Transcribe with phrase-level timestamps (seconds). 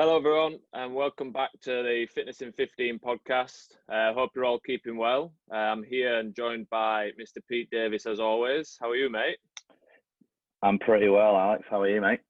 [0.00, 3.76] Hello, everyone, and welcome back to the Fitness in 15 podcast.
[3.86, 5.34] I uh, hope you're all keeping well.
[5.52, 7.46] Uh, I'm here and joined by Mr.
[7.46, 8.78] Pete Davis, as always.
[8.80, 9.36] How are you, mate?
[10.62, 11.66] I'm pretty well, Alex.
[11.68, 12.20] How are you, mate?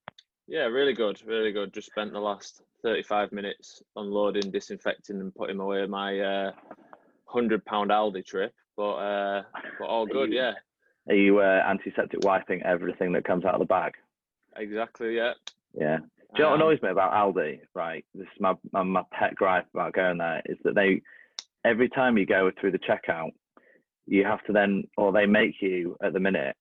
[0.48, 1.72] Yeah, really good, really good.
[1.72, 6.50] Just spent the last 35 minutes unloading, disinfecting, and putting away my uh,
[7.26, 8.52] hundred pound Aldi trip.
[8.76, 9.42] But uh,
[9.78, 10.54] but all good, yeah.
[11.08, 13.92] Are you uh, antiseptic wiping everything that comes out of the bag?
[14.56, 15.34] Exactly, yeah.
[15.72, 15.98] Yeah.
[16.34, 17.60] Do you know what um, annoys me about Aldi?
[17.74, 21.02] Right, this is my, my my pet gripe about going there is that they
[21.64, 23.30] every time you go through the checkout,
[24.06, 26.56] you have to then or they make you at the minute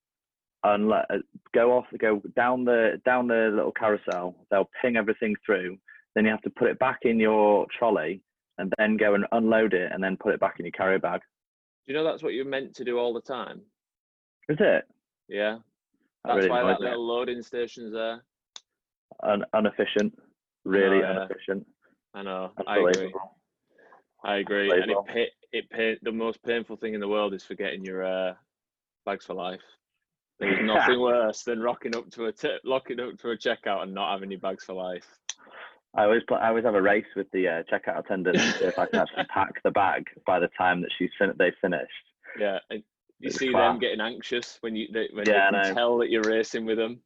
[0.64, 1.05] and let,
[1.54, 4.36] go off go down the down the little carousel.
[4.52, 5.78] They'll ping everything through.
[6.16, 8.22] Then you have to put it back in your trolley
[8.58, 11.22] and then go and unload it and then put it back in your carry bag.
[11.86, 13.62] Do you know that's what you're meant to do all the time?
[14.50, 14.86] Is it?
[15.28, 15.58] Yeah.
[16.26, 18.23] That's really why that little loading station's there.
[19.23, 20.18] Un- inefficient.
[20.66, 21.66] Really inefficient.
[22.14, 22.52] I know.
[22.68, 23.14] I agree.
[24.23, 24.72] I agree.
[24.72, 28.03] And it pay, it pay, the most painful thing in the world is forgetting your
[28.03, 28.34] uh,
[29.06, 29.62] bags for life.
[30.40, 33.94] There's nothing worse than rocking up to a t- locking up to a checkout and
[33.94, 35.06] not having your bags for life.
[35.95, 38.86] I always play, I always have a race with the uh, checkout attendant if I
[38.86, 41.88] can actually pack the bag by the time that she's fin- they finished.
[42.40, 42.84] Yeah, you
[43.22, 43.70] it's see far.
[43.70, 46.78] them getting anxious when you they, when yeah, you can tell that you're racing with
[46.78, 47.00] them.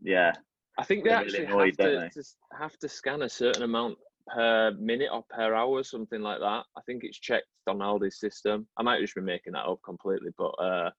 [0.00, 0.32] Yeah,
[0.80, 2.24] I think they actually annoyed, have, to, to,
[2.58, 3.98] have to scan a certain amount
[4.34, 6.64] per minute or per hour, something like that.
[6.76, 8.66] I think it's checked on Aldi's system.
[8.76, 10.90] I might just be making that up completely, but uh,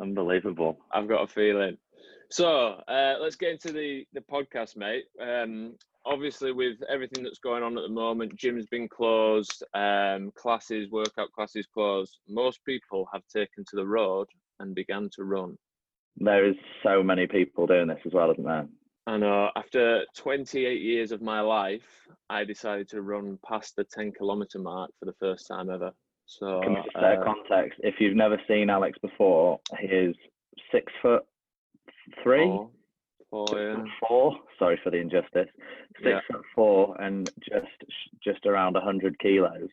[0.00, 0.78] unbelievable.
[0.92, 1.76] I've got a feeling.
[2.30, 5.04] So uh, let's get into the the podcast, mate.
[5.20, 5.74] Um,
[6.06, 11.32] obviously with everything that's going on at the moment, gym's been closed, um, classes, workout
[11.32, 12.18] classes closed.
[12.28, 14.26] Most people have taken to the road
[14.60, 15.56] and began to run.
[16.16, 18.66] There is so many people doing this as well, isn't there?
[19.06, 19.50] I know.
[19.56, 24.90] After 28 years of my life, I decided to run past the 10 kilometer mark
[24.98, 25.92] for the first time ever.
[26.26, 27.78] So, Can just uh, context?
[27.82, 30.16] If you've never seen Alex before, he is
[30.72, 31.22] six foot
[32.22, 32.44] three.
[32.44, 32.70] Four
[33.34, 33.84] four, yeah.
[34.06, 34.36] four.
[34.58, 35.48] Sorry for the injustice.
[35.96, 36.20] Six yeah.
[36.30, 37.66] foot four and just
[38.22, 39.68] just around hundred kilos,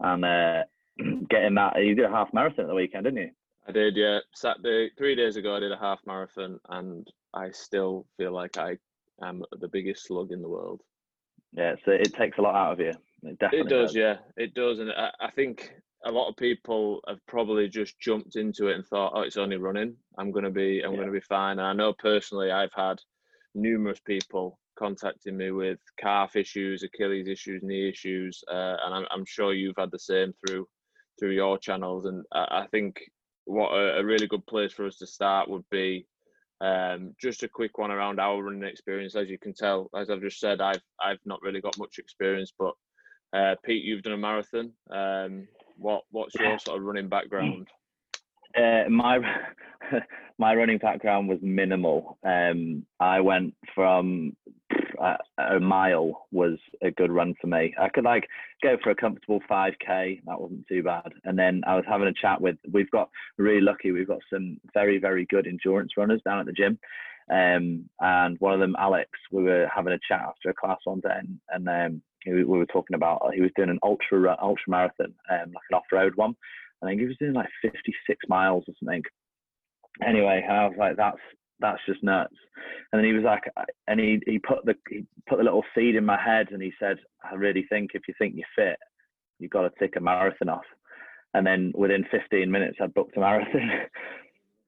[0.00, 0.62] and uh,
[1.30, 1.82] getting that.
[1.82, 3.30] You did a half marathon at the weekend, didn't you?
[3.68, 4.18] I did, yeah.
[4.34, 8.78] Saturday, three days ago, I did a half marathon, and I still feel like I
[9.22, 10.82] am the biggest slug in the world.
[11.52, 12.92] Yeah, so it takes a lot out of you.
[13.22, 13.96] It definitely it does, does.
[13.96, 15.72] yeah, it does, and I, I think
[16.04, 19.58] a lot of people have probably just jumped into it and thought, "Oh, it's only
[19.58, 19.96] running.
[20.18, 21.00] I'm gonna be, I'm yeah.
[21.00, 23.00] gonna be fine." And I know personally, I've had
[23.54, 29.24] numerous people contacting me with calf issues, Achilles issues, knee issues, uh, and I'm, I'm,
[29.24, 30.66] sure you've had the same through
[31.18, 32.06] through your channels.
[32.06, 33.00] And I, I think
[33.44, 36.06] what a, a, really good place for us to start would be
[36.60, 39.16] um, just a quick one around our running experience.
[39.16, 42.52] As you can tell, as I've just said, I've I've not really got much experience,
[42.58, 42.74] but
[43.34, 44.72] uh, Pete, you've done a marathon.
[44.90, 47.68] Um, what What's your sort of running background?
[48.56, 49.18] Uh, my
[50.38, 52.18] my running background was minimal.
[52.24, 54.36] Um, I went from
[55.38, 57.74] a mile was a good run for me.
[57.80, 58.28] I could like
[58.62, 60.22] go for a comfortable 5k.
[60.26, 61.12] That wasn't too bad.
[61.24, 62.56] And then I was having a chat with.
[62.70, 63.92] We've got really lucky.
[63.92, 66.78] We've got some very very good endurance runners down at the gym.
[67.30, 71.00] Um, and one of them, Alex, we were having a chat after a class one
[71.00, 75.14] day, and, and um, we were talking about he was doing an ultra ultra marathon,
[75.30, 76.34] um, like an off road one.
[76.82, 79.02] I think he was doing like 56 miles or something.
[80.04, 81.18] Anyway, I was like, that's
[81.62, 82.34] that's just nuts.
[82.92, 83.44] And then he was like,
[83.88, 86.72] and he he put the he put the little seed in my head, and he
[86.78, 88.78] said, I really think if you think you're fit,
[89.38, 90.64] you've got to tick a marathon off.
[91.34, 93.70] And then within 15 minutes, I booked a marathon.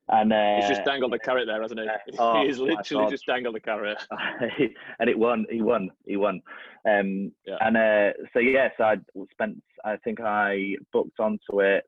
[0.09, 1.87] And uh, he's just dangled the carrot there, hasn't he?
[2.19, 3.97] Oh, he's literally just dangled the carrot.
[4.99, 5.47] and it won.
[5.49, 5.89] He won.
[6.05, 6.43] He won.
[6.87, 7.57] Um, yeah.
[7.61, 8.97] And uh, so yes, I
[9.33, 9.63] spent.
[9.83, 11.85] I think I booked onto it.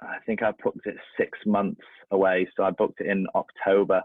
[0.00, 1.80] I think I booked it six months
[2.12, 2.48] away.
[2.56, 4.02] So I booked it in October,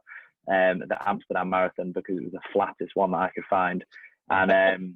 [0.48, 3.84] um, the Amsterdam Marathon because it was the flattest one that I could find,
[4.30, 4.96] and um,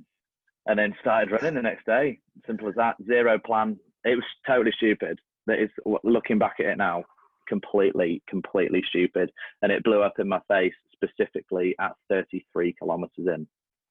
[0.66, 2.20] and then started running the next day.
[2.46, 2.96] Simple as that.
[3.06, 3.78] Zero plan.
[4.04, 5.20] It was totally stupid.
[5.48, 5.70] That is
[6.04, 7.06] looking back at it now
[7.48, 9.32] completely, completely stupid.
[9.62, 13.48] And it blew up in my face specifically at 33 kilometers in.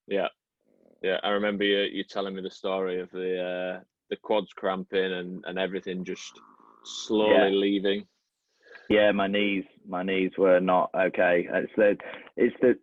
[0.06, 0.28] Yeah.
[1.02, 1.18] Yeah.
[1.22, 3.80] I remember you, you telling me the story of the, uh,
[4.10, 6.38] the quads cramping and, and everything just
[6.84, 7.48] slowly yeah.
[7.48, 8.06] leaving.
[8.88, 11.48] Yeah, my knees, my knees were not okay.
[11.52, 11.96] It's the,
[12.36, 12.78] it's the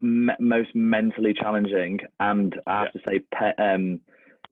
[0.00, 3.00] me- most mentally challenging, and I have yeah.
[3.00, 4.00] to say, pe- um,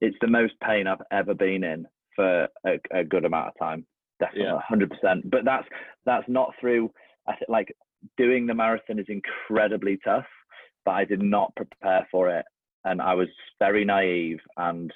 [0.01, 3.85] it's the most pain I've ever been in for a, a good amount of time
[4.19, 4.97] definitely, hundred yeah.
[4.99, 5.29] percent.
[5.29, 5.67] But that's
[6.05, 6.91] that's not through.
[7.27, 7.75] I think like
[8.17, 10.25] doing the marathon is incredibly tough,
[10.85, 12.45] but I did not prepare for it
[12.87, 13.27] and I was
[13.59, 14.91] very naive and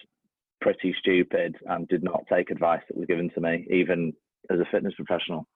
[0.62, 4.13] pretty stupid and did not take advice that was given to me, even
[4.50, 5.48] as a fitness professional.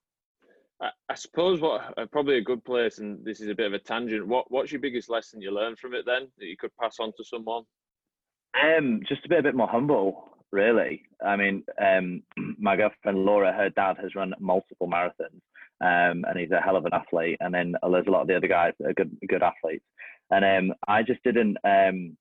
[0.81, 3.79] I, suppose what uh, probably a good place, and this is a bit of a
[3.79, 4.27] tangent.
[4.27, 7.13] What what's your biggest lesson you learned from it then that you could pass on
[7.17, 7.63] to someone?
[8.61, 11.03] Um, just to be a bit more humble, really.
[11.25, 12.23] I mean, um,
[12.59, 15.41] my girlfriend Laura, her dad has run multiple marathons,
[15.81, 17.37] um, and he's a hell of an athlete.
[17.39, 19.85] And then there's a lot of the other guys that are good, good athletes.
[20.31, 21.57] And um, I just didn't.
[21.63, 22.17] Um,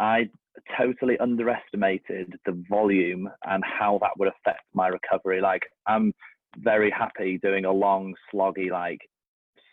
[0.00, 0.28] I
[0.76, 5.40] totally underestimated the volume and how that would affect my recovery.
[5.40, 6.12] Like I'm
[6.56, 9.00] very happy doing a long, sloggy, like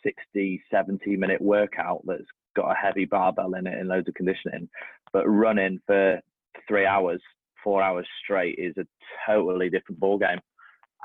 [0.03, 2.23] 60, 70 minute workout that's
[2.55, 4.69] got a heavy barbell in it and loads of conditioning.
[5.13, 6.19] But running for
[6.67, 7.21] three hours,
[7.63, 8.85] four hours straight is a
[9.27, 10.39] totally different ball game.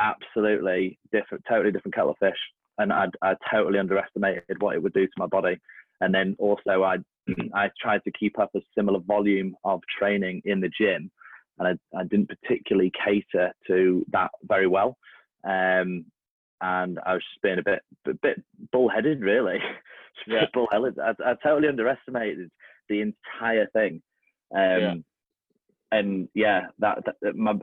[0.01, 2.39] Absolutely different, totally different kettle of fish.
[2.79, 5.59] And I, I totally underestimated what it would do to my body.
[6.01, 6.97] And then also I
[7.55, 11.11] I tried to keep up a similar volume of training in the gym,
[11.59, 14.97] and I, I didn't particularly cater to that very well.
[15.45, 16.07] Um,
[16.61, 18.43] and I was just being a bit, a bit
[18.73, 19.59] bullheaded, really.
[20.27, 20.47] yeah.
[20.53, 20.99] bullheaded.
[20.99, 22.51] I, I, totally underestimated
[22.89, 24.03] the entire thing.
[24.55, 24.95] Um, yeah.
[25.93, 27.55] And yeah, that, that my,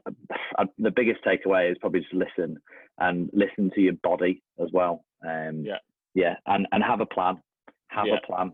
[0.78, 2.58] the biggest takeaway is probably just listen
[2.98, 5.06] and listen to your body as well.
[5.26, 5.78] Um, yeah,
[6.14, 7.42] yeah, and and have a plan.
[7.88, 8.18] Have yeah.
[8.22, 8.52] a plan.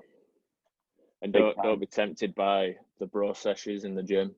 [1.22, 4.36] And don't don't be tempted by the bro sessions in the gym.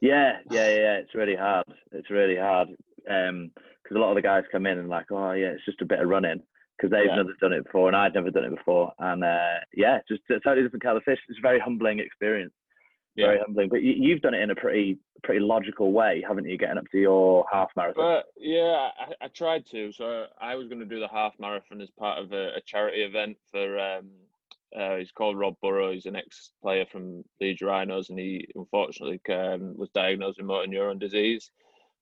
[0.00, 0.94] Yeah, yeah, yeah.
[0.96, 1.66] It's really hard.
[1.92, 2.68] It's really hard.
[3.08, 3.50] Um,
[3.86, 5.86] because a lot of the guys come in and like, oh yeah, it's just a
[5.86, 6.42] bit of running
[6.76, 7.16] because they've yeah.
[7.16, 8.92] never done it before and I'd never done it before.
[8.98, 11.18] And uh, yeah, just a totally different kind of fish.
[11.28, 12.52] It's a very humbling experience.
[13.14, 13.26] Yeah.
[13.26, 13.68] Very humbling.
[13.70, 16.58] But you, have done it in a pretty pretty logical way, haven't you?
[16.58, 18.04] Getting up to your half marathon.
[18.04, 19.90] But yeah, I, I tried to.
[19.92, 23.02] So I was going to do the half marathon as part of a, a charity
[23.02, 23.78] event for.
[23.78, 24.10] Um,
[24.76, 25.92] uh, he's called Rob Burrow.
[25.92, 30.98] He's an ex-player from Leeds Rhinos, and he unfortunately um, was diagnosed with motor neuron
[30.98, 31.50] disease.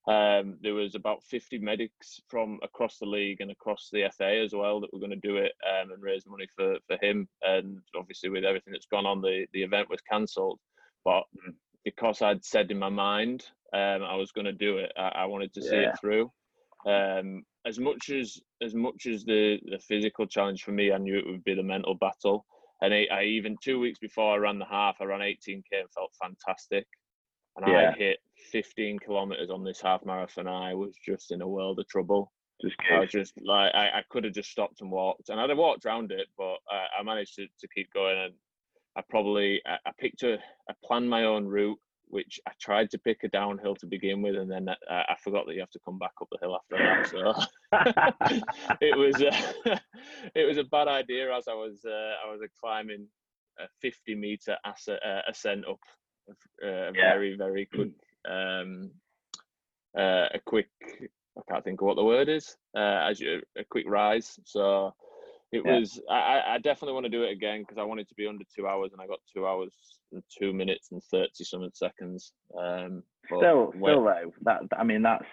[0.07, 4.53] Um, there was about 50 medics from across the league and across the FA as
[4.53, 7.27] well that were going to do it um, and raise money for, for him.
[7.43, 10.61] And obviously, with everything that's gone on, the, the event was cancelled.
[11.05, 11.55] But mm.
[11.85, 15.25] because I'd said in my mind um, I was going to do it, I, I
[15.25, 15.91] wanted to see yeah.
[15.91, 16.31] it through.
[16.87, 21.17] Um, as much as as much as the the physical challenge for me, I knew
[21.17, 22.45] it would be the mental battle.
[22.83, 25.91] And I, I even two weeks before I ran the half, I ran 18k and
[25.95, 26.87] felt fantastic
[27.57, 27.93] and yeah.
[27.95, 28.19] I hit
[28.51, 30.47] 15 kilometers on this half marathon.
[30.47, 32.33] I was just in a world of trouble.
[32.63, 35.51] Just I was just like I, I could have just stopped and walked, and I'd
[35.51, 38.17] have walked around it, but I, I managed to, to keep going.
[38.17, 38.35] And
[38.97, 42.99] I probably I, I, picked a I planned my own route, which I tried to
[42.99, 45.81] pick a downhill to begin with, and then I, I forgot that you have to
[45.85, 47.09] come back up the hill after that.
[47.11, 49.79] So it was uh,
[50.37, 53.09] it was a bad idea as I was uh, I was climbing
[53.59, 55.81] a 50 meter ascent, uh, ascent up
[56.29, 57.13] uh, a yeah.
[57.13, 57.93] very very quick
[58.29, 58.91] um,
[59.97, 60.69] uh, a quick
[61.37, 64.39] I can't think of what the word is uh, as you, a quick rise.
[64.45, 64.95] So
[65.53, 65.79] it yeah.
[65.79, 68.45] was I, I definitely want to do it again because I wanted to be under
[68.55, 69.73] two hours and I got two hours
[70.13, 72.33] and two minutes and thirty some seconds.
[72.59, 75.25] Um, still, still though, that I mean that's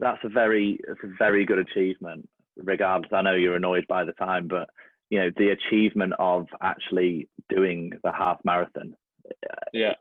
[0.00, 2.28] that's a very it's a very good achievement.
[2.56, 4.68] Regardless, I know you're annoyed by the time, but
[5.10, 8.96] you know the achievement of actually doing the half marathon.
[9.72, 9.94] Yeah,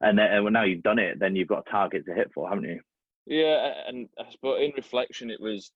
[0.00, 2.48] and then and now you've done it, then you've got a target to hit for,
[2.48, 2.80] haven't you?
[3.26, 4.08] Yeah, and
[4.42, 5.70] but in reflection, it was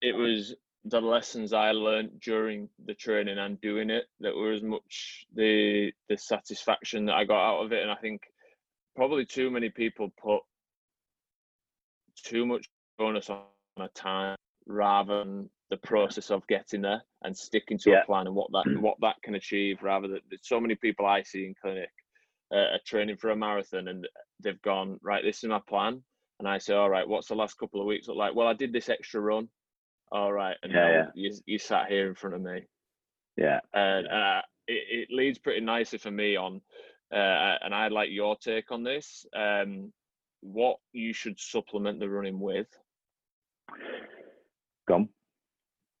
[0.00, 4.62] it was the lessons I learned during the training and doing it that were as
[4.62, 8.22] much the the satisfaction that I got out of it, and I think
[8.94, 10.40] probably too many people put
[12.24, 12.66] too much
[12.98, 13.42] bonus on
[13.78, 14.36] a time
[14.66, 18.02] rather than the process of getting there and sticking to yeah.
[18.02, 21.22] a plan and what that what that can achieve rather than so many people I
[21.22, 21.90] see in clinic
[22.54, 24.06] uh, training for a marathon and
[24.42, 26.02] they've gone right this is my plan.
[26.38, 28.34] And i say all right what's the last couple of weeks look like?
[28.34, 29.48] Well i did this extra run.
[30.12, 31.04] All right and yeah, yeah.
[31.14, 32.62] You, you sat here in front of me.
[33.36, 33.60] Yeah.
[33.74, 36.60] And uh, it, it leads pretty nicely for me on
[37.12, 39.92] uh, and i'd like your take on this um,
[40.40, 42.66] what you should supplement the running with.
[44.86, 45.08] Come.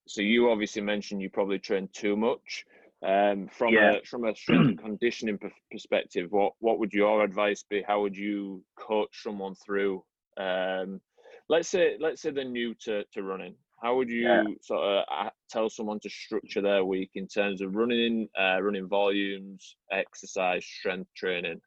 [0.06, 2.64] so you obviously mentioned you probably train too much
[3.06, 3.96] um, from yeah.
[3.96, 5.38] a from a strength and conditioning
[5.70, 7.82] perspective, what what would your advice be?
[7.86, 10.02] How would you coach someone through?
[10.36, 11.00] Um,
[11.48, 13.54] let's say let's say they're new to, to running.
[13.82, 14.42] How would you yeah.
[14.62, 18.88] sort of uh, tell someone to structure their week in terms of running, uh, running
[18.88, 21.60] volumes, exercise, strength training?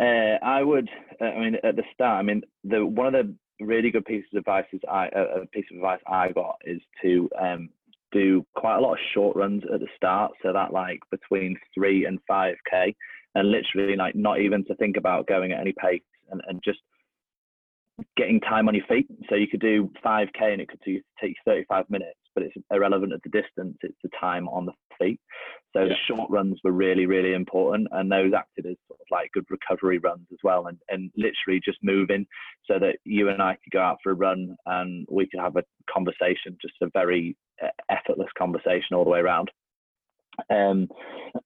[0.00, 0.90] Uh, I would.
[1.20, 4.28] Uh, I mean, at the start, I mean, the one of the really good pieces
[4.34, 7.70] of advice is I a piece of advice I got is to um,
[8.12, 10.32] do quite a lot of short runs at the start.
[10.42, 12.94] So that like between three and five k,
[13.34, 16.80] and literally like not even to think about going at any pace and, and just
[18.16, 19.06] getting time on your feet.
[19.28, 23.12] So you could do 5k and it could take you 35 minutes, but it's irrelevant
[23.12, 23.76] at the distance.
[23.82, 25.20] It's the time on the feet.
[25.72, 25.88] So yeah.
[25.88, 29.98] the short runs were really, really important, and those acted as sort like good recovery
[29.98, 32.26] runs as well, and and literally just moving
[32.66, 35.56] so that you and I could go out for a run and we could have
[35.56, 39.50] a conversation, just a very uh, effortless conversation all the way around.
[40.50, 40.88] Um,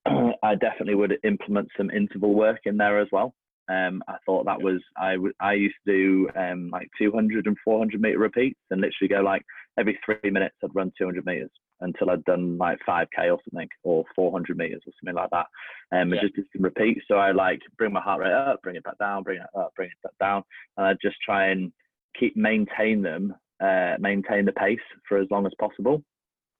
[0.43, 3.35] I definitely would implement some interval work in there as well.
[3.69, 8.01] Um, I thought that was I, I used to do um, like 200 and 400
[8.01, 9.43] meter repeats and literally go like
[9.79, 14.05] every three minutes I'd run 200 meters until I'd done like 5k or something or
[14.15, 15.47] 400 meters or something like that.
[15.93, 16.21] Um, yeah.
[16.21, 19.23] and just repeats So I like bring my heart rate up, bring it back down,
[19.23, 20.43] bring it up, bring it back down,
[20.77, 21.73] and I just try and
[22.19, 26.03] keep maintain them, uh, maintain the pace for as long as possible.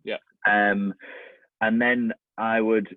[0.05, 0.19] Yeah.
[0.49, 0.93] Um,
[1.61, 2.89] and then I would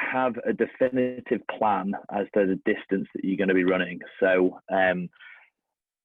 [0.00, 4.00] have a definitive plan as to the distance that you're going to be running.
[4.18, 5.08] So um,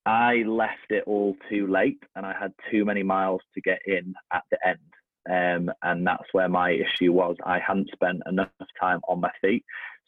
[0.06, 4.14] I left it all too late and I had too many miles to get in
[4.34, 4.80] at the end.
[5.28, 7.36] Um, and that's where my issue was.
[7.44, 8.50] I hadn't spent enough
[8.80, 9.66] time on my feet.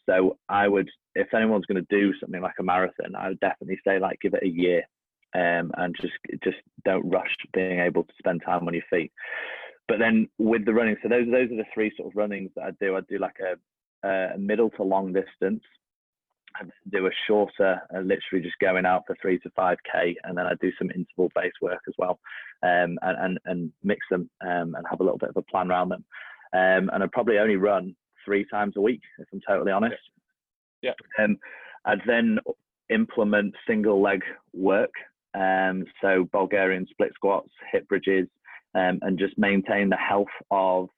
[0.08, 3.78] So I would, if anyone's going to do something like a marathon, I would definitely
[3.86, 4.84] say like give it a year,
[5.34, 9.12] um, and just just don't rush being able to spend time on your feet
[9.88, 12.64] but then with the running, so those those are the three sort of runnings that
[12.64, 12.96] I do.
[12.96, 13.56] I do like a,
[14.04, 15.62] a middle to long distance.
[16.56, 20.36] I do a shorter, uh, literally just going out for three to five k, and
[20.36, 22.18] then I do some interval based work as well,
[22.62, 25.70] um, and, and and mix them um, and have a little bit of a plan
[25.70, 26.04] around them.
[26.52, 30.00] Um, and I probably only run three times a week, if I'm totally honest.
[30.82, 30.94] Yeah.
[31.18, 31.38] Um,
[31.84, 32.38] I'd then
[32.88, 34.22] implement single leg
[34.54, 34.92] work,
[35.34, 38.26] um, so Bulgarian split squats, hip bridges,
[38.74, 40.88] um, and just maintain the health of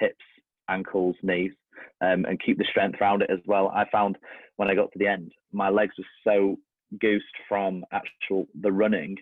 [0.00, 0.24] hips,
[0.68, 1.52] ankles, knees,
[2.00, 3.68] um, and keep the strength around it as well.
[3.74, 4.18] I found
[4.56, 6.56] when I got to the end, my legs were so
[7.00, 9.16] goosed from actual the running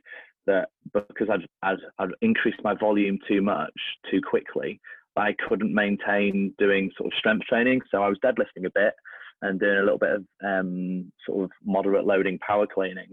[0.47, 3.73] that because I'd, I'd, I'd increased my volume too much
[4.11, 4.81] too quickly,
[5.17, 7.81] I couldn't maintain doing sort of strength training.
[7.91, 8.95] So I was deadlifting a bit
[9.43, 13.13] and doing a little bit of um, sort of moderate loading power cleaning,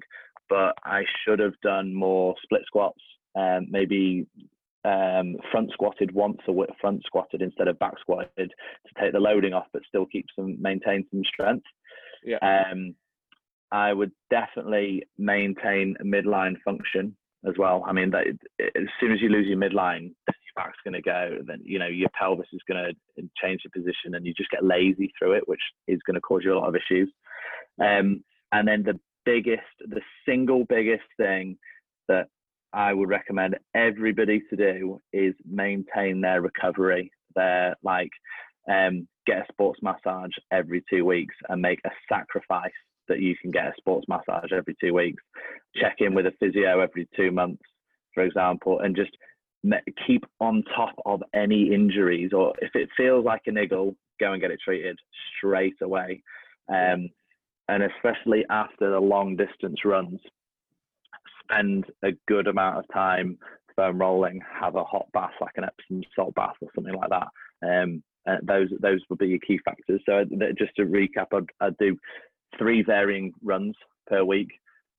[0.49, 3.01] but I should have done more split squats,
[3.35, 4.25] um, maybe
[4.85, 9.19] um, front squatted once a week, front squatted instead of back squatted to take the
[9.19, 11.65] loading off, but still keep some maintain some strength.
[12.23, 12.37] Yeah.
[12.41, 12.95] Um,
[13.71, 17.15] I would definitely maintain midline function
[17.47, 17.83] as well.
[17.87, 18.27] I mean, that
[18.59, 21.39] as soon as you lose your midline, your back's going to go.
[21.45, 24.63] Then you know your pelvis is going to change the position, and you just get
[24.63, 27.11] lazy through it, which is going to cause you a lot of issues.
[27.81, 31.57] Um, and then the biggest, the single biggest thing
[32.07, 32.27] that
[32.73, 37.11] I would recommend everybody to do is maintain their recovery.
[37.35, 38.11] Their like
[38.69, 42.71] um, get a sports massage every two weeks and make a sacrifice
[43.07, 45.21] that you can get a sports massage every two weeks.
[45.75, 47.63] Check in with a physio every two months,
[48.13, 49.11] for example, and just
[50.07, 52.31] keep on top of any injuries.
[52.33, 54.97] Or if it feels like a niggle, go and get it treated
[55.37, 56.23] straight away.
[56.69, 57.09] Um,
[57.69, 60.19] and especially after the long distance runs,
[61.43, 63.37] spend a good amount of time
[63.75, 67.27] foam rolling, have a hot bath like an Epsom salt bath or something like that.
[67.65, 70.01] Um, uh, those those would be your key factors.
[70.05, 70.23] So
[70.57, 71.97] just to recap, I'd, I'd do
[72.57, 73.75] three varying runs
[74.07, 74.49] per week.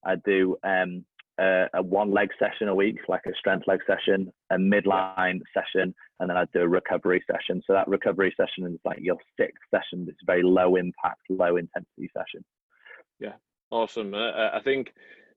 [0.04, 1.04] I do um,
[1.40, 5.94] a, a, one leg session a week, like a strength leg session, a midline session,
[6.20, 7.62] and then I do a recovery session.
[7.66, 10.06] So that recovery session is like your sixth session.
[10.08, 12.44] It's a very low impact, low intensity session.
[13.18, 13.34] Yeah,
[13.70, 14.14] awesome.
[14.14, 14.92] Uh, I think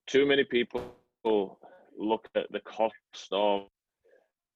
[0.08, 0.82] too many people
[1.96, 2.96] look at the cost
[3.32, 3.66] of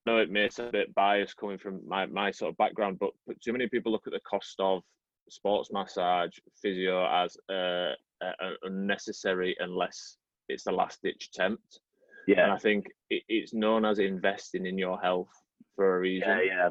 [0.07, 2.99] I know it may sound a bit biased coming from my, my sort of background,
[2.99, 4.83] but, but too many people look at the cost of
[5.29, 10.17] sports massage, physio as uh, uh, unnecessary unless
[10.49, 11.79] it's the last ditch attempt.
[12.27, 12.45] Yeah.
[12.45, 15.31] And I think it, it's known as investing in your health
[15.77, 16.29] for a reason.
[16.29, 16.69] Yeah, yeah.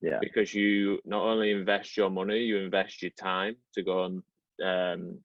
[0.00, 0.18] Yeah.
[0.20, 4.22] Because you not only invest your money, you invest your time to go and
[4.62, 5.18] um,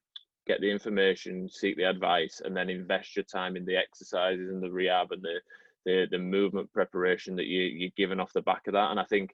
[0.50, 4.62] get the information, seek the advice, and then invest your time in the exercises and
[4.62, 5.40] the rehab and the
[5.86, 8.90] the, the movement preparation that you you're given off the back of that.
[8.90, 9.30] And I think,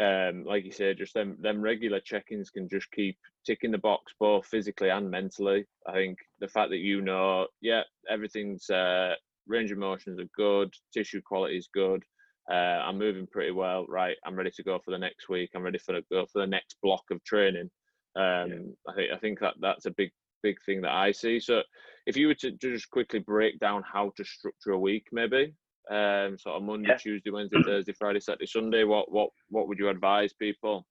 [0.00, 3.16] um, like you said, just them them regular check-ins can just keep
[3.46, 5.66] ticking the box both physically and mentally.
[5.86, 9.14] I think the fact that you know, yeah, everything's uh,
[9.46, 12.02] range of motions are good, tissue quality is good.
[12.50, 13.86] Uh, I'm moving pretty well.
[13.88, 15.50] Right, I'm ready to go for the next week.
[15.54, 17.70] I'm ready for the go for the next block of training.
[18.16, 18.90] Um, yeah.
[18.90, 20.10] I think I think that that's a big
[20.44, 21.40] big thing that I see.
[21.40, 21.62] So
[22.06, 25.54] if you were to just quickly break down how to structure a week, maybe
[25.90, 26.96] um, sort of Monday, yeah.
[26.96, 30.86] Tuesday, Wednesday, Thursday, Friday, Saturday, Sunday, what what what would you advise people?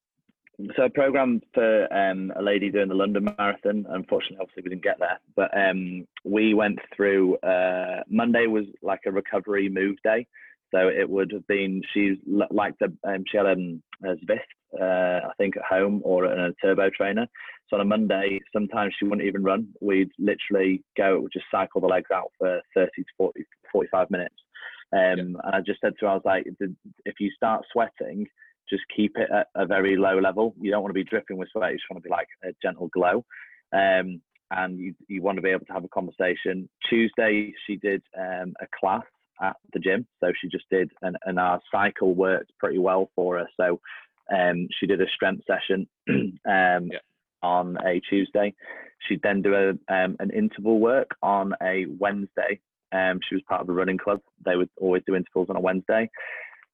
[0.75, 3.85] so a program for um, a lady doing the London Marathon.
[3.89, 7.37] Unfortunately, obviously we didn't get there, but um, we went through.
[7.37, 10.27] Uh, Monday was like a recovery move day,
[10.71, 15.27] so it would have been she's like the um, she had um, a Zwift, uh,
[15.27, 17.27] I think at home or in a turbo trainer.
[17.69, 19.67] So on a Monday, sometimes she wouldn't even run.
[19.81, 24.35] We'd literally go, would just cycle the legs out for 30 to 40, 45 minutes.
[24.93, 25.11] Um, yeah.
[25.11, 26.45] And I just said to her, I was like,
[27.05, 28.27] if you start sweating,
[28.69, 30.55] just keep it at a very low level.
[30.59, 31.71] You don't want to be dripping with sweat.
[31.71, 33.25] You just want to be like a gentle glow.
[33.73, 36.69] Um, and you, you want to be able to have a conversation.
[36.89, 39.03] Tuesday, she did um, a class
[39.41, 40.05] at the gym.
[40.19, 43.47] So she just did, and, and our cycle worked pretty well for her.
[43.59, 43.79] So
[44.31, 46.99] um, she did a strength session um, yeah.
[47.41, 48.53] on a Tuesday.
[49.07, 52.59] She'd then do a, um, an interval work on a Wednesday.
[52.91, 54.21] Um, she was part of a running club.
[54.45, 56.09] They would always do intervals on a Wednesday.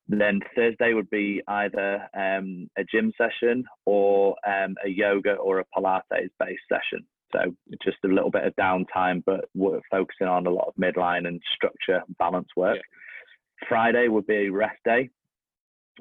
[0.08, 5.66] Then Thursday would be either um, a gym session or um, a yoga or a
[5.76, 7.06] Pilates based session.
[7.32, 11.28] So just a little bit of downtime, but we're focusing on a lot of midline
[11.28, 12.78] and structure balance work.
[12.78, 13.68] Yeah.
[13.68, 15.10] Friday would be a rest day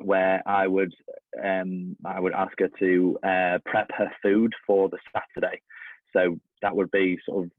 [0.01, 0.95] where I would
[1.43, 5.61] um, I would ask her to uh, prep her food for the Saturday.
[6.13, 7.51] So that would be sort of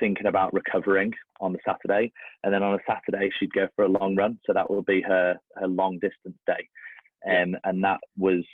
[0.00, 3.88] thinking about recovering on the Saturday, and then on a Saturday she'd go for a
[3.88, 4.38] long run.
[4.46, 6.68] So that would be her her long distance day,
[7.26, 8.44] um, and that was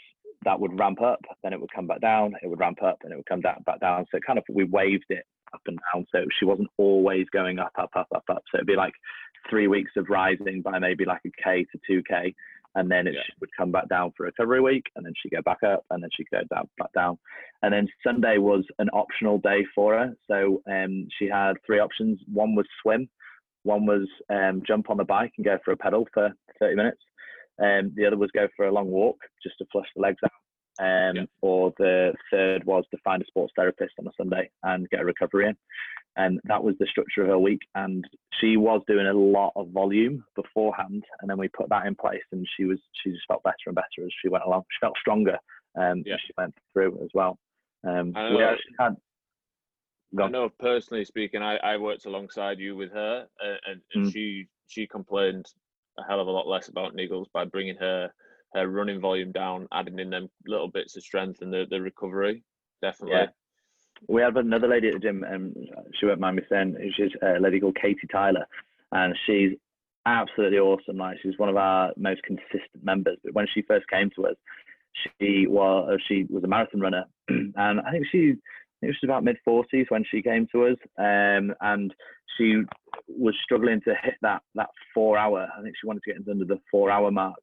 [0.45, 3.13] that would ramp up, then it would come back down, it would ramp up, and
[3.13, 4.07] it would come down back down.
[4.11, 7.73] So kind of we waved it up and down, so she wasn't always going up,
[7.79, 8.43] up, up, up, up.
[8.51, 8.95] So it'd be like
[9.49, 12.35] three weeks of rising by maybe like a k to two k,
[12.75, 13.21] and then it yeah.
[13.41, 16.11] would come back down for recovery week, and then she'd go back up, and then
[16.15, 17.19] she'd go down, back down.
[17.63, 20.15] And then Sunday was an optional day for her.
[20.31, 22.19] So um, she had three options.
[22.33, 23.09] One was swim,
[23.65, 27.01] one was um, jump on the bike and go for a pedal for 30 minutes.
[27.61, 30.31] Um, the other was go for a long walk just to flush the legs out.
[30.81, 31.25] Um, yeah.
[31.41, 35.05] Or the third was to find a sports therapist on a Sunday and get a
[35.05, 35.57] recovery in
[36.17, 37.61] and that was the structure of her week.
[37.75, 38.05] And
[38.41, 42.23] she was doing a lot of volume beforehand, and then we put that in place,
[42.33, 44.63] and she was she just felt better and better as she went along.
[44.71, 45.39] She felt stronger
[45.79, 46.15] um, yeah.
[46.15, 47.39] as she went through as well.
[47.87, 48.97] Um, I know, we actually had.
[50.21, 54.13] I know personally speaking, I, I worked alongside you with her, uh, and, and mm.
[54.13, 55.47] she she complained
[55.99, 58.11] a hell of a lot less about niggles by bringing her
[58.55, 62.45] her running volume down, adding in them little bits of strength and the, the recovery.
[62.81, 63.17] Definitely.
[63.17, 63.27] Yeah
[64.09, 65.57] we have another lady at the gym, and
[65.99, 68.47] she won't mind me saying, she's a lady called Katie Tyler,
[68.93, 69.53] and she's
[70.07, 70.97] absolutely awesome.
[70.97, 73.19] Like she's one of our most consistent members.
[73.25, 74.37] But when she first came to us,
[75.21, 78.35] she was she was a marathon runner, and I think she
[78.83, 81.95] I think she was about mid forties when she came to us, um, and
[82.37, 82.63] she
[83.09, 85.49] was struggling to hit that that four hour.
[85.57, 87.41] I think she wanted to get under the four hour mark,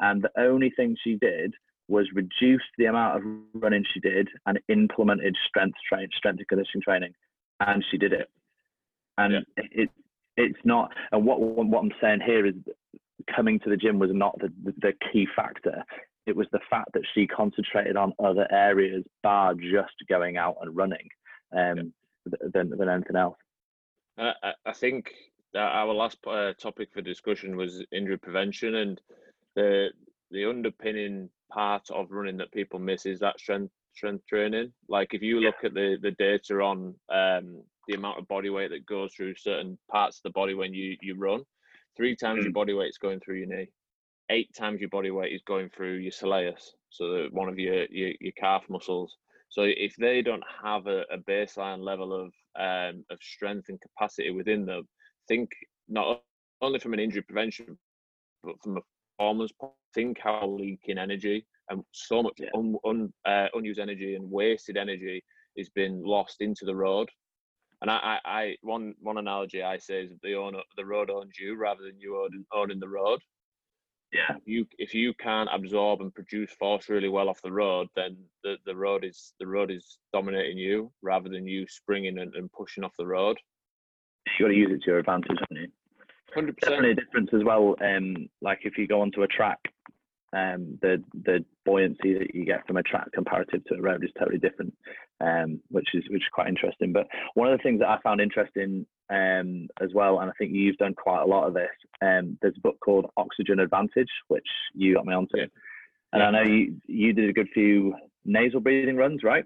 [0.00, 1.54] and the only thing she did
[1.88, 3.22] was reduced the amount of
[3.54, 7.12] running she did and implemented strength training, strength and conditioning training
[7.60, 8.28] and she did it
[9.16, 9.64] and yeah.
[9.72, 9.90] it
[10.36, 12.54] it's not and what what i'm saying here is
[13.34, 15.82] coming to the gym was not the, the key factor
[16.26, 20.76] it was the fact that she concentrated on other areas bar just going out and
[20.76, 21.08] running
[21.56, 21.92] um,
[22.30, 22.48] yeah.
[22.52, 23.36] than, than anything else
[24.18, 24.32] uh,
[24.64, 25.10] i think
[25.56, 29.00] our last uh, topic for discussion was injury prevention and
[29.56, 29.88] the
[30.30, 34.72] the underpinning part of running that people miss is that strength strength training.
[34.88, 35.68] Like if you look yeah.
[35.68, 39.78] at the the data on um, the amount of body weight that goes through certain
[39.90, 41.42] parts of the body when you you run,
[41.96, 42.44] three times mm.
[42.44, 43.68] your body weight is going through your knee,
[44.30, 48.12] eight times your body weight is going through your soleus, so one of your your,
[48.20, 49.16] your calf muscles.
[49.50, 54.30] So if they don't have a, a baseline level of um, of strength and capacity
[54.30, 54.86] within them,
[55.26, 55.50] think
[55.88, 56.22] not
[56.60, 57.78] only from an injury prevention,
[58.44, 58.80] but from a
[59.18, 59.52] performance
[59.94, 62.48] think how leaking energy and so much yeah.
[62.54, 65.22] un, un, uh, unused energy and wasted energy
[65.56, 67.08] is being lost into the road.
[67.80, 71.38] And I, I, I, one one analogy I say is the owner, the road owns
[71.38, 73.20] you rather than you own, owning the road.
[74.12, 74.36] Yeah.
[74.36, 78.16] If you if you can't absorb and produce force really well off the road, then
[78.42, 82.50] the, the road is the road is dominating you rather than you springing and, and
[82.52, 83.36] pushing off the road.
[84.38, 85.68] You got to use it to your advantage, haven't you?
[86.38, 86.76] Hundred percent.
[86.76, 87.74] Definitely a difference as well.
[87.80, 89.58] Um, like if you go onto a track,
[90.32, 94.10] um, the the buoyancy that you get from a track comparative to a road is
[94.16, 94.72] totally different,
[95.20, 96.92] um, which is which is quite interesting.
[96.92, 100.52] But one of the things that I found interesting um, as well, and I think
[100.52, 101.70] you've done quite a lot of this.
[102.02, 105.46] Um, there's a book called Oxygen Advantage, which you got me onto, yeah.
[106.12, 106.28] and yeah.
[106.28, 109.44] I know you you did a good few nasal breathing runs, right?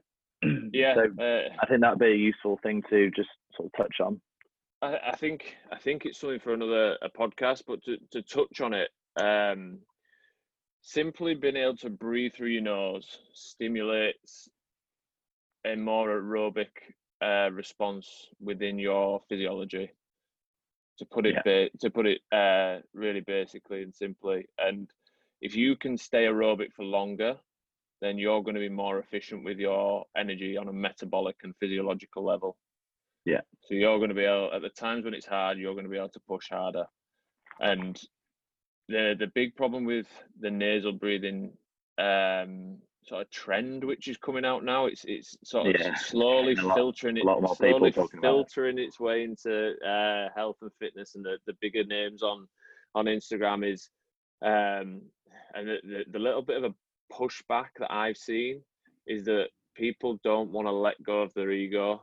[0.72, 0.94] Yeah.
[0.94, 4.20] so uh, I think that'd be a useful thing to just sort of touch on.
[4.83, 8.61] I, I think I think it's something for another a podcast, but to, to touch
[8.61, 8.90] on it,
[9.21, 9.79] um,
[10.81, 14.51] simply being able to breathe through your nose stimulates
[15.64, 16.71] a more aerobic
[17.25, 19.90] uh, response within your physiology.
[20.99, 21.42] To put it, Yeah.
[21.45, 24.90] ba- to put it uh, really basically and simply, and
[25.40, 27.37] if you can stay aerobic for longer,
[28.01, 32.25] then you're going to be more efficient with your energy on a metabolic and physiological
[32.25, 32.57] level.
[33.24, 33.40] Yeah.
[33.62, 35.90] So you're going to be able, at the times when it's hard, you're going to
[35.90, 36.85] be able to push harder.
[37.61, 38.00] And
[38.88, 40.06] the the big problem with
[40.40, 41.52] the nasal breathing
[41.98, 46.54] um, sort of trend which is coming out now, it's it's sort of Yeah, slowly
[46.56, 48.20] lot- filtering it, lot more people slowly about it.
[48.20, 52.48] filtering its way into uh, health and fitness, and the, the bigger names on
[52.94, 53.88] on Instagram is,
[54.44, 55.00] um,
[55.54, 56.74] and the, the, the little bit of a
[57.14, 58.61] pushback that I've seen
[59.06, 62.02] is that people don't want to let go of their ego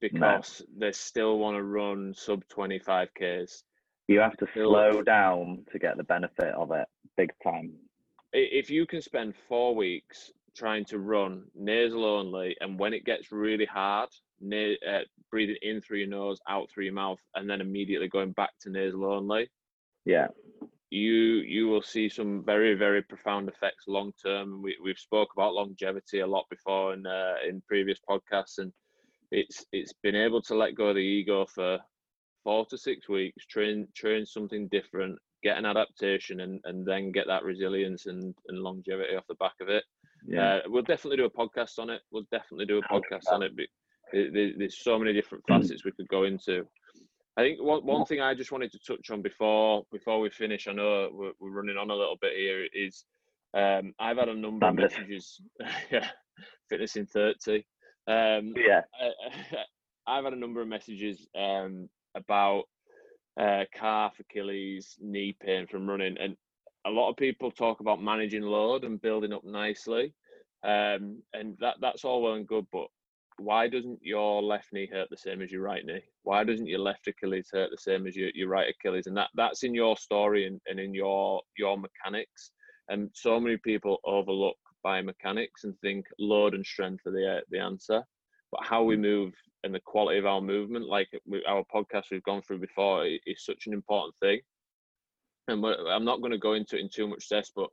[0.00, 3.62] because they still want to run sub 25Ks.
[4.08, 7.72] You have to slow down to get the benefit of it, big time.
[8.32, 13.32] If you can spend four weeks trying to run nasal only, and when it gets
[13.32, 14.08] really hard,
[14.40, 18.32] na- uh, breathing in through your nose, out through your mouth, and then immediately going
[18.32, 19.48] back to nasal only,
[20.04, 20.28] Yeah,
[20.90, 24.62] you you will see some very very profound effects long term.
[24.62, 28.72] We we've spoke about longevity a lot before in uh, in previous podcasts, and
[29.34, 31.78] it's it's been able to let go of the ego for
[32.44, 37.26] four to six weeks, train train something different, get an adaptation, and and then get
[37.26, 39.84] that resilience and and longevity off the back of it.
[40.26, 42.00] yeah, Uh, we'll definitely do a podcast on it.
[42.10, 43.52] We'll definitely do a podcast on it.
[43.56, 43.66] But
[44.12, 45.48] there- there- there's so many different Mm.
[45.60, 46.66] facets we could go into.
[47.36, 50.68] I think one, one thing I just wanted to touch on before before we finish.
[50.68, 52.66] I know we're, we're running on a little bit here.
[52.72, 53.04] Is
[53.54, 55.40] um, I've had a number of messages.
[55.90, 56.08] yeah,
[56.68, 57.64] fitness in thirty.
[58.06, 59.56] Um, yeah, I,
[60.18, 62.64] I've had a number of messages um, about
[63.40, 66.36] uh, calf, Achilles, knee pain from running, and
[66.86, 70.12] a lot of people talk about managing load and building up nicely,
[70.62, 72.66] um, and that that's all well and good.
[72.72, 72.86] But
[73.38, 76.02] why doesn't your left knee hurt the same as your right knee?
[76.22, 79.06] Why doesn't your left Achilles hurt the same as your, your right Achilles?
[79.06, 82.50] And that that's in your story and, and in your your mechanics.
[82.88, 87.58] And so many people overlook biomechanics and think load and strength are the uh, the
[87.58, 88.04] answer
[88.54, 89.32] but how we move
[89.64, 91.08] and the quality of our movement, like
[91.48, 94.40] our podcast we've gone through before, is such an important thing.
[95.48, 97.70] And I'm not going to go into it in too much depth, but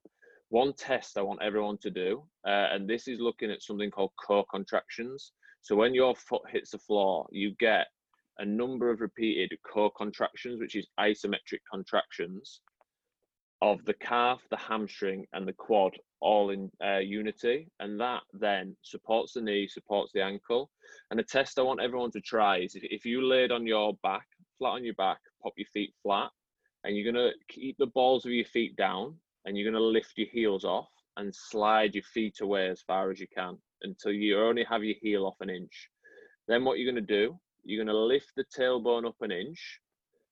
[0.50, 4.12] one test I want everyone to do, uh, and this is looking at something called
[4.26, 5.34] co-contractions.
[5.62, 7.86] So when your foot hits the floor, you get
[8.40, 12.62] a number of repeated co-contractions, which is isometric contractions
[13.62, 17.68] of the calf, the hamstring, and the quad all in uh, unity.
[17.80, 20.70] And that then supports the knee, supports the ankle.
[21.10, 23.94] And a test I want everyone to try is if, if you laid on your
[24.04, 24.26] back,
[24.58, 26.30] flat on your back, pop your feet flat,
[26.84, 29.88] and you're going to keep the balls of your feet down and you're going to
[29.88, 34.12] lift your heels off and slide your feet away as far as you can until
[34.12, 35.90] you only have your heel off an inch.
[36.48, 39.80] Then what you're going to do, you're going to lift the tailbone up an inch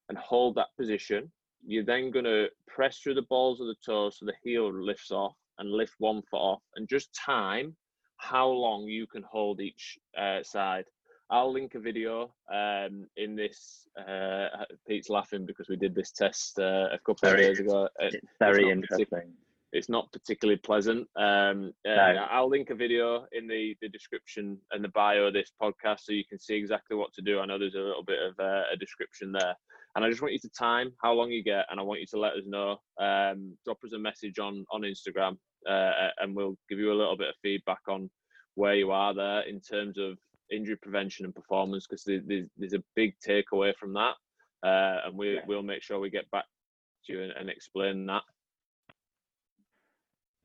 [0.10, 1.32] and hold that position.
[1.66, 5.12] You're then going to press through the balls of the toes so the heel lifts
[5.12, 7.76] off and lift one foot off and just time
[8.18, 10.86] how long you can hold each uh, side.
[11.32, 13.88] I'll link a video um, in this.
[13.98, 14.48] Uh,
[14.88, 17.84] Pete's laughing because we did this test uh, a couple Very- of days ago.
[18.02, 19.34] Uh, it's very not partic- interesting.
[19.72, 21.08] it's not particularly pleasant.
[21.16, 22.28] Um, uh, No.
[22.32, 26.14] I'll link a video in the, the description and the bio of this podcast so
[26.14, 27.40] you can see exactly what to do.
[27.40, 29.56] I know there's a little bit of uh, a description there.
[29.96, 32.06] And I just want you to time how long you get, and I want you
[32.08, 32.78] to let us know.
[33.00, 37.18] Um, drop us a message on on Instagram, uh, and we'll give you a little
[37.18, 38.10] bit of feedback on
[38.56, 40.18] where you are there in terms of
[40.52, 44.16] injury prevention and performance, because there's, there's a big takeaway from that,
[44.64, 46.46] uh, and we we'll make sure we get back
[47.06, 48.24] to you and, and explain that.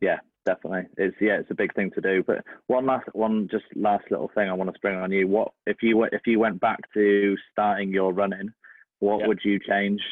[0.01, 0.83] Yeah, definitely.
[0.99, 2.23] It's yeah, it's a big thing to do.
[2.27, 5.27] But one last one, just last little thing I want to spring on you.
[5.27, 8.51] What if you went if you went back to starting your running?
[9.01, 9.29] What Yeah.
[9.29, 10.03] would you change?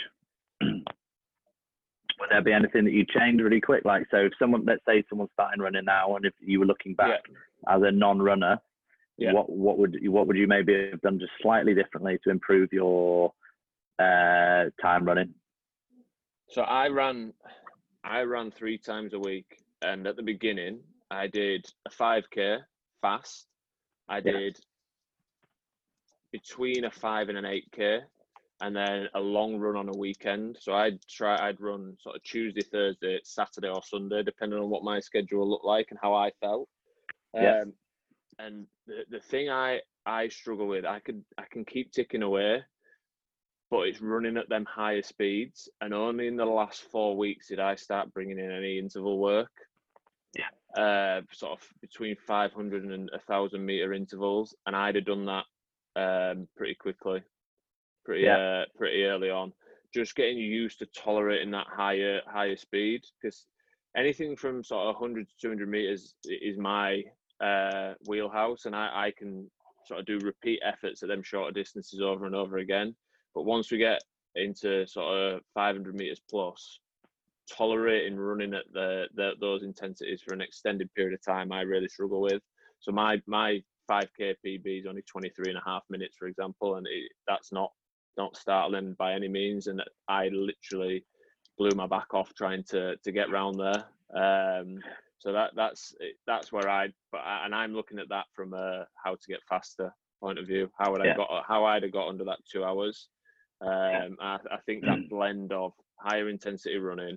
[2.23, 3.85] would there be anything that you change really quick?
[3.85, 6.95] Like so, if someone, let's say someone's starting running now, and if you were looking
[6.95, 7.21] back
[7.69, 8.59] as a non-runner,
[9.19, 9.33] Yeah.
[9.33, 12.73] what what would you what would you maybe have done just slightly differently to improve
[12.73, 13.33] your
[13.99, 15.35] uh, time running?
[16.49, 17.33] So I ran,
[18.05, 20.81] I ran three times a week, and at the beginning
[21.11, 22.59] I did a five k
[23.01, 23.49] fast.
[24.09, 24.33] I Yeah.
[24.33, 24.61] did
[26.31, 28.01] between a five and an eight k,
[28.63, 30.57] and then a long run on a weekend.
[30.61, 34.85] So I'd try, I'd run sort of Tuesday, Thursday, Saturday, or Sunday, depending on what
[34.85, 36.69] my schedule looked like and how I felt.
[37.35, 37.63] Yeah.
[37.63, 37.73] Um,
[38.39, 42.63] and the, the thing I I struggle with, I could I can keep ticking away,
[43.69, 45.69] but it's running at them higher speeds.
[45.81, 49.51] And only in the last four weeks did I start bringing in any interval work.
[50.39, 50.81] Yeah.
[50.81, 54.55] Uh, sort of between 500 and 1,000 meter intervals.
[54.67, 55.45] And I'd have done that
[56.01, 57.23] um, pretty quickly,
[58.05, 58.37] pretty, Yeah.
[58.37, 59.53] uh, pretty early on.
[59.95, 63.47] Just getting used to tolerating that higher, higher speed because
[63.97, 67.03] anything from sort of 100 to 200 meters is my
[67.41, 69.51] uh, wheelhouse, and I, I can
[69.87, 72.95] sort of do repeat efforts at them shorter distances over and over again.
[73.35, 74.01] But once we get
[74.35, 76.79] into sort of 500 meters plus,
[77.51, 81.89] tolerating running at the, the those intensities for an extended period of time, I really
[81.89, 82.43] struggle with.
[82.81, 86.87] So my my 5k PB is only 23 and a half minutes, for example, and
[86.87, 87.73] it, that's not
[88.17, 89.67] not startling by any means.
[89.67, 91.05] And I literally
[91.59, 93.85] blew my back off trying to to get round there.
[94.15, 94.79] Um,
[95.19, 95.95] so that that's
[96.27, 99.41] that's where I but I- and I'm looking at that from a how to get
[99.49, 100.71] faster point of view.
[100.79, 103.09] How would I got how I'd have got under that two hours.
[103.61, 104.87] Um, I, I think Mm.
[104.89, 107.17] that blend of higher intensity running,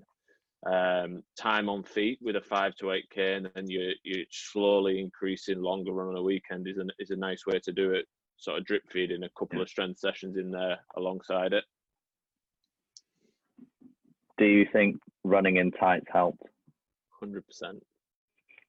[0.67, 4.99] um, time on feet with a five to eight k, and then you you slowly
[4.99, 8.05] increasing longer run on a weekend is a is a nice way to do it.
[8.45, 9.63] Sort of drip feeding a couple Yeah.
[9.63, 11.63] of strength sessions in there alongside it.
[14.37, 16.43] Do you think running in tights helped?
[17.19, 17.83] Hundred percent.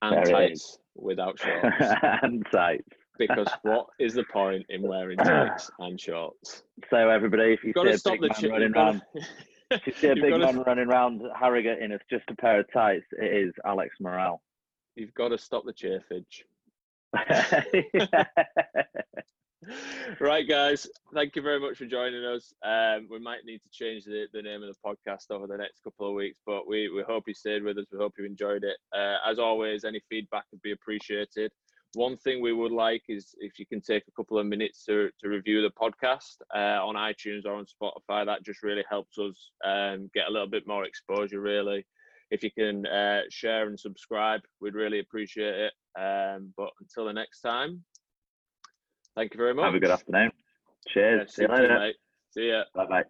[0.01, 1.77] And There tights without shorts.
[2.23, 2.89] and tights.
[3.19, 6.62] because what is the point in wearing tights and shorts?
[6.89, 9.03] So everybody, if you see a big man running around,
[9.71, 13.05] if you see a big man running around Harrogate in just a pair of tights,
[13.12, 14.41] it is Alex Morrell.
[14.95, 16.45] You've got to stop the chafage.
[20.21, 20.87] Right, guys.
[21.15, 22.53] Thank you very much for joining us.
[22.65, 25.83] Um, we might need to change the, the name of the podcast over the next
[25.83, 27.87] couple of weeks, but we, we hope you stayed with us.
[27.93, 28.77] We hope you enjoyed it.
[28.95, 31.51] Uh, as always, any feedback would be appreciated.
[31.95, 35.11] One thing we would like is if you can take a couple of minutes to,
[35.21, 38.27] to review the podcast uh, on iTunes or on Spotify.
[38.27, 41.87] That just really helps us um, get a little bit more exposure, really.
[42.31, 45.73] If you can uh, share and subscribe, we'd really appreciate it.
[45.99, 47.83] Um, but until the next time,
[49.17, 49.65] thank you very much.
[49.65, 50.31] Have a good afternoon.
[50.89, 51.23] Cheers.
[51.23, 51.79] Yeah, See you see you, later.
[51.81, 51.97] mate.
[52.31, 52.63] See ya.
[52.75, 53.05] Bye bye.